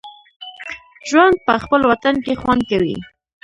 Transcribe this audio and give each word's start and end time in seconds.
ژوند 1.09 1.35
په 1.45 1.53
خپل 1.63 1.81
وطن 1.91 2.15
کې 2.25 2.33
خوند 2.41 2.61
کوي 2.69 2.95